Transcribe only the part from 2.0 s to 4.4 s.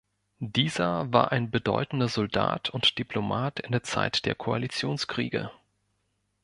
Soldat und Diplomat in der Zeit der